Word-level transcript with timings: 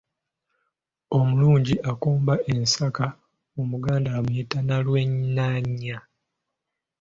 Omulungi 1.17 1.75
akomba 1.91 2.33
ensaka 2.53 3.05
omuganda 3.61 4.09
amuyita 4.17 4.57
Nnalwenaanya. 4.61 5.97